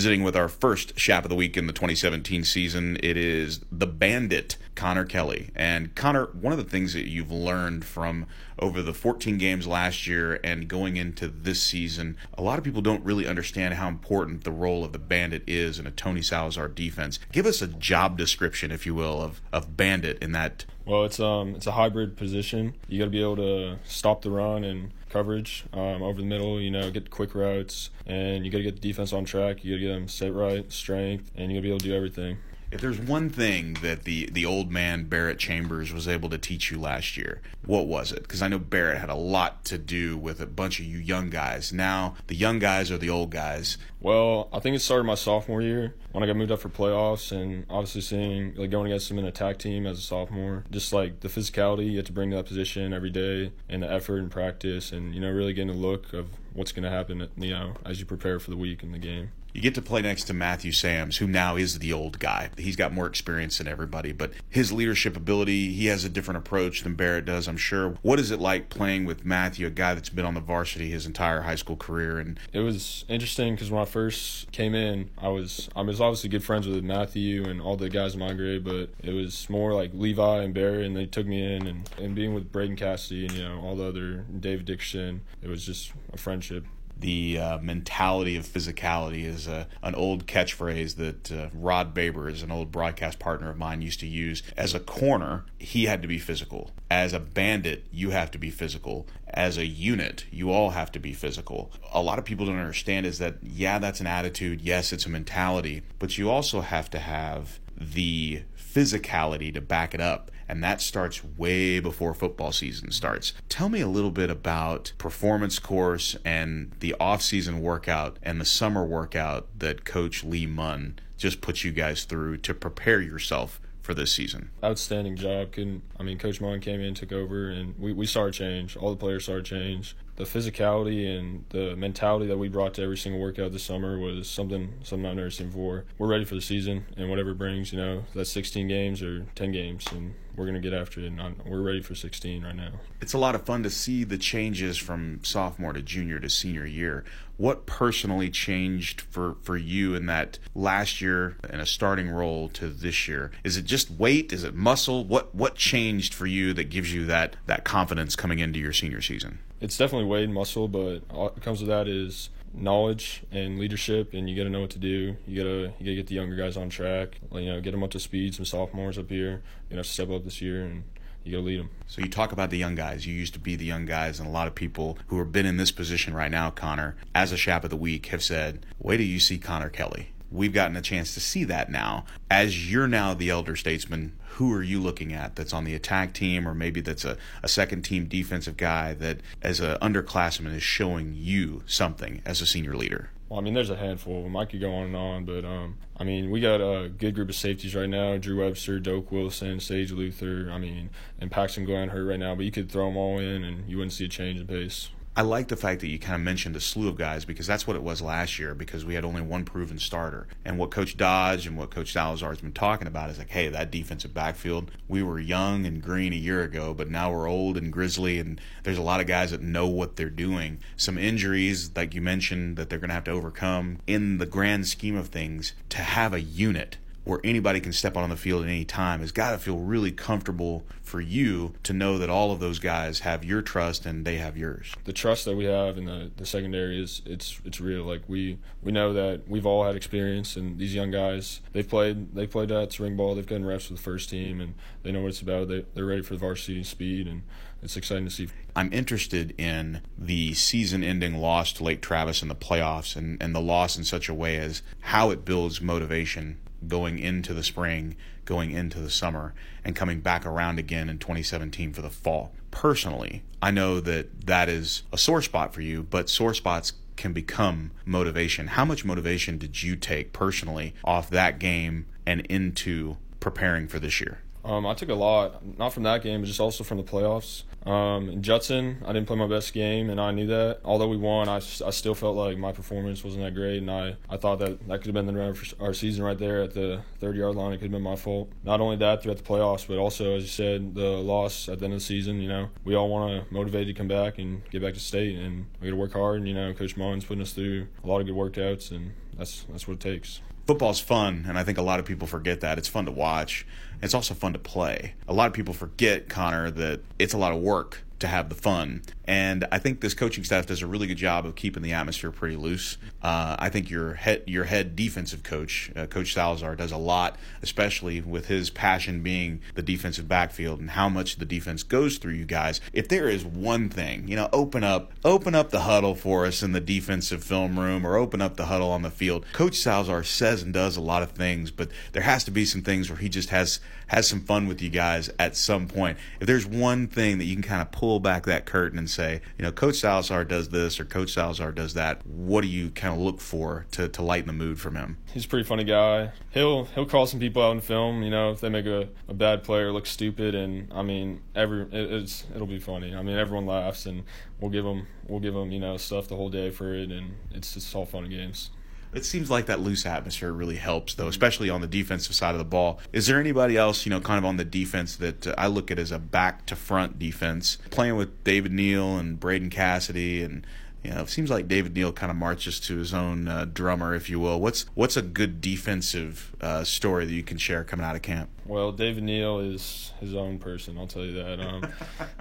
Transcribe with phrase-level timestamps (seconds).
[0.00, 3.86] Visiting with our first Chap of the Week in the 2017 season, it is the
[3.86, 5.50] Bandit, Connor Kelley.
[5.54, 8.24] And Connor, one of the things that you've learned from
[8.58, 12.80] over the 14 games last year and going into this season, a lot of people
[12.80, 16.68] don't really understand how important the role of the Bandit is in a Tony Salazar
[16.68, 17.18] defense.
[17.30, 20.64] Give us a job description, if you will, of, of Bandit in that.
[20.86, 22.72] Well, it's um it's a hybrid position.
[22.88, 26.60] You got to be able to stop the run and coverage um, over the middle.
[26.60, 29.64] You know, get quick routes, and you got to get the defense on track.
[29.64, 31.86] You got to get them set right, strength, and you got to be able to
[31.86, 32.38] do everything.
[32.72, 36.70] If there's one thing that the the old man Barrett Chambers was able to teach
[36.70, 38.22] you last year, what was it?
[38.22, 41.30] Because I know Barrett had a lot to do with a bunch of you young
[41.30, 41.72] guys.
[41.72, 43.76] Now the young guys are the old guys.
[44.00, 47.32] Well, I think it started my sophomore year when I got moved up for playoffs,
[47.32, 50.92] and obviously seeing like going against them in an attack team as a sophomore, just
[50.92, 54.18] like the physicality you have to bring to that position every day, and the effort
[54.18, 57.50] and practice, and you know really getting a look of what's going to happen, you
[57.50, 59.30] know, as you prepare for the week in the game.
[59.52, 62.50] You get to play next to Matthew Sams, who now is the old guy.
[62.56, 66.82] He's got more experience than everybody, but his leadership ability, he has a different approach
[66.82, 67.96] than Barrett does, I'm sure.
[68.02, 71.06] What is it like playing with Matthew, a guy that's been on the varsity his
[71.06, 72.18] entire high school career?
[72.18, 76.30] And it was interesting because when I first came in, I was I was obviously
[76.30, 79.74] good friends with Matthew and all the guys in my grade, but it was more
[79.74, 83.26] like Levi and Barrett, and they took me in, and, and being with Braden Cassidy
[83.26, 86.64] and you know all the other David Dixon, it was just a friendship
[87.00, 92.42] the uh, mentality of physicality is a, an old catchphrase that uh, Rod Baber is
[92.42, 94.42] an old broadcast partner of mine used to use.
[94.56, 96.70] As a corner, he had to be physical.
[96.90, 99.06] As a bandit, you have to be physical.
[99.28, 101.72] As a unit, you all have to be physical.
[101.92, 104.60] A lot of people don't understand is that, yeah, that's an attitude.
[104.60, 110.00] Yes, it's a mentality, but you also have to have the physicality to back it
[110.00, 113.34] up and that starts way before football season starts.
[113.48, 118.84] Tell me a little bit about performance course and the off-season workout and the summer
[118.84, 124.12] workout that coach Lee Munn just put you guys through to prepare yourself for this
[124.12, 124.50] season.
[124.62, 125.52] Outstanding job.
[125.52, 128.76] Couldn't I mean Coach Munn came in, took over and we, we saw a change.
[128.76, 132.82] All the players saw a change the physicality and the mentality that we brought to
[132.82, 135.86] every single workout this summer was something something I've never seen before.
[135.96, 137.72] We're ready for the season and whatever brings.
[137.72, 141.06] You know, that's 16 games or 10 games, and we're gonna get after it.
[141.06, 142.70] And we're ready for 16 right now.
[143.00, 146.64] It's a lot of fun to see the changes from sophomore to junior to senior
[146.64, 147.04] year.
[147.36, 152.68] What personally changed for for you in that last year in a starting role to
[152.68, 153.30] this year?
[153.44, 154.32] Is it just weight?
[154.32, 155.04] Is it muscle?
[155.04, 159.02] What what changed for you that gives you that that confidence coming into your senior
[159.02, 159.40] season?
[159.60, 164.28] it's definitely weight and muscle, but what comes with that is knowledge and leadership, and
[164.28, 165.16] you got to know what to do.
[165.26, 167.20] You gotta you gotta get the younger guys on track.
[167.32, 168.34] You know, get them up to speed.
[168.34, 170.84] Some sophomores up here, you know, step up this year and.
[171.22, 171.70] You gotta lead them.
[171.86, 173.06] So you talk about the young guys.
[173.06, 175.44] You used to be the young guys, and a lot of people who have been
[175.44, 178.96] in this position right now, Connor, as a chap of the Week, have said, "Wait
[178.96, 182.04] till you see Connor Kelley." We've gotten a chance to see that now.
[182.30, 186.14] As you're now the elder statesman, who are you looking at that's on the attack
[186.14, 190.62] team, or maybe that's a, a second team defensive guy that, as an underclassman, is
[190.62, 193.10] showing you something as a senior leader?
[193.28, 194.36] Well, I mean, there's a handful of them.
[194.36, 197.28] I could go on and on, but um, I mean, we got a good group
[197.28, 200.50] of safeties right now: Drew Webster, Doak Wilson, Sage Luther.
[200.50, 203.44] I mean, and Paxton Glenn hurt right now, but you could throw them all in,
[203.44, 204.90] and you wouldn't see a change in pace.
[205.20, 207.66] I like the fact that you kind of mentioned a slew of guys because that's
[207.66, 210.26] what it was last year because we had only one proven starter.
[210.46, 213.50] And what Coach Dodge and what Coach Salazar has been talking about is like, hey,
[213.50, 217.58] that defensive backfield, we were young and green a year ago, but now we're old
[217.58, 220.58] and grizzly, and there's a lot of guys that know what they're doing.
[220.78, 223.80] Some injuries, like you mentioned, that they're going to have to overcome.
[223.86, 228.10] In the grand scheme of things, to have a unit where anybody can step on
[228.10, 231.98] the field at any time has got to feel really comfortable for you to know
[231.98, 234.74] that all of those guys have your trust and they have yours.
[234.84, 237.84] The trust that we have in the, the secondary is it's it's real.
[237.84, 242.14] Like we we know that we've all had experience and these young guys they've played
[242.14, 245.02] they played at ring ball, they've gotten reps with the first team and they know
[245.02, 245.48] what it's about.
[245.48, 247.22] They they're ready for the varsity speed and
[247.62, 248.28] it's exciting to see.
[248.56, 253.34] I'm interested in the season ending loss to Lake Travis in the playoffs and, and
[253.34, 257.96] the loss in such a way as how it builds motivation going into the spring,
[258.24, 259.34] going into the summer,
[259.64, 262.32] and coming back around again in 2017 for the fall.
[262.50, 267.12] Personally, I know that that is a sore spot for you, but sore spots can
[267.12, 268.48] become motivation.
[268.48, 274.00] How much motivation did you take personally off that game and into preparing for this
[274.00, 274.18] year?
[274.44, 277.44] Um, I took a lot, not from that game, but just also from the playoffs.
[277.66, 280.60] Um, Judson, I didn't play my best game, and I knew that.
[280.64, 283.96] Although we won, I, I still felt like my performance wasn't that great, and I,
[284.08, 286.54] I thought that that could have been the run for our season right there at
[286.54, 287.52] the 30 yard line.
[287.52, 288.30] It could have been my fault.
[288.44, 291.66] Not only that, throughout the playoffs, but also, as you said, the loss at the
[291.66, 292.20] end of the season.
[292.20, 295.18] You know, we all want to motivate to come back and get back to state,
[295.18, 296.18] and we got to work hard.
[296.18, 299.44] And, you know, Coach Munn's putting us through a lot of good workouts, and that's
[299.50, 300.20] that's what it takes.
[300.46, 302.58] Football's fun, and I think a lot of people forget that.
[302.58, 303.46] It's fun to watch.
[303.82, 304.94] It's also fun to play.
[305.06, 308.34] A lot of people forget, Connor, that it's a lot of work to have the
[308.34, 308.82] fun.
[309.04, 312.10] And I think this coaching staff does a really good job of keeping the atmosphere
[312.10, 312.78] pretty loose.
[313.02, 317.16] Uh, I think your head your head defensive coach, uh, Coach Salazar, does a lot,
[317.42, 322.12] especially with his passion being the defensive backfield and how much the defense goes through
[322.12, 322.60] you guys.
[322.72, 326.42] If there is one thing, you know, open up open up the huddle for us
[326.42, 329.26] in the defensive film room or open up the huddle on the field.
[329.32, 332.62] Coach Salazar says and does a lot of things, but there has to be some
[332.62, 333.58] things where he just has
[333.88, 335.98] has some fun with you guys at some point.
[336.20, 339.20] If there's one thing that you can kind of pull back that curtain and say,
[339.38, 342.94] you know, Coach Salazar does this or Coach Salazar does that, what do you kind
[342.94, 344.98] of look for to, to lighten the mood from him?
[345.12, 346.12] He's a pretty funny guy.
[346.30, 349.14] He'll he'll call some people out in film, you know, if they make a, a
[349.14, 352.94] bad player look stupid, and I mean, every it, it's it'll be funny.
[352.94, 354.04] I mean, everyone laughs, and
[354.40, 357.14] we'll give them we'll give them you know stuff the whole day for it, and
[357.32, 358.50] it's just all fun and games.
[358.92, 362.38] It seems like that loose atmosphere really helps, though, especially on the defensive side of
[362.38, 362.80] the ball.
[362.92, 365.70] Is there anybody else, you know, kind of on the defense that uh, I look
[365.70, 370.44] at as a back to front defense, playing with David Neal and Braden Cassidy and
[370.82, 373.94] you know, it seems like David Neal kind of marches to his own uh, drummer,
[373.94, 374.40] if you will.
[374.40, 378.30] What's what's a good defensive uh, story that you can share coming out of camp?
[378.46, 380.78] Well, David Neal is his own person.
[380.78, 381.38] I'll tell you that.
[381.38, 381.66] Um,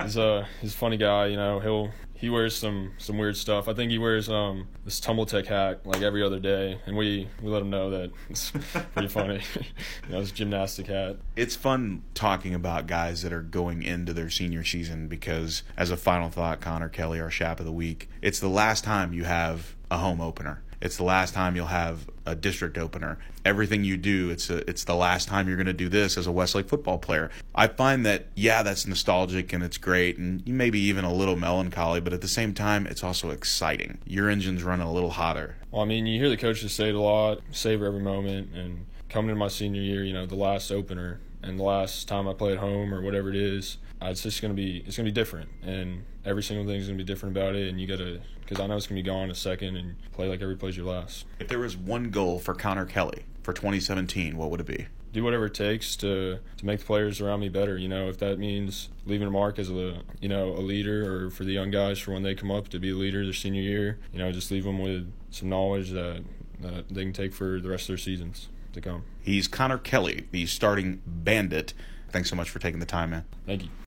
[0.03, 1.27] he's a he's a funny guy.
[1.27, 3.69] You know, he'll he wears some some weird stuff.
[3.69, 7.29] I think he wears um this Tumble Tech hat like every other day, and we
[7.41, 8.51] we let him know that it's
[8.93, 9.41] pretty funny.
[9.55, 11.15] you know, his gymnastic hat.
[11.37, 15.97] It's fun talking about guys that are going into their senior season because, as a
[15.97, 19.75] final thought, Connor Kelley, our Chap of the Week, it's the last time you have
[19.89, 20.61] a home opener.
[20.81, 23.17] It's the last time you'll have a district opener.
[23.43, 26.27] Everything you do, it's a, it's the last time you're going to do this as
[26.27, 27.29] a Westlake football player.
[27.53, 31.99] I find that yeah, that's nostalgic and it's great and maybe even a little melancholy,
[31.99, 33.97] but at the same time, it's also exciting.
[34.05, 35.57] Your engine's running a little hotter.
[35.71, 38.85] Well, I mean, you hear the coaches say it a lot, savor every moment, and
[39.09, 42.33] coming into my senior year, you know, the last opener and the last time I
[42.33, 45.49] play at home or whatever it is, it's just gonna be it's gonna be different,
[45.61, 48.67] and every single thing is gonna be different about it, and you gotta because I
[48.67, 51.25] know it's gonna be gone in a second, and play like every play's your last.
[51.39, 54.87] If there was one goal for Connor Kelley for 2017, what would it be?
[55.11, 57.77] Do whatever it takes to to make the players around me better.
[57.77, 61.29] You know, if that means leaving a mark as a you know a leader, or
[61.29, 63.61] for the young guys for when they come up to be a leader their senior
[63.61, 66.23] year, you know, just leave them with some knowledge that
[66.61, 69.03] that they can take for the rest of their seasons to come.
[69.21, 71.73] He's Connor Kelley, the starting bandit.
[72.11, 73.25] Thanks so much for taking the time, man.
[73.45, 73.69] Thank you.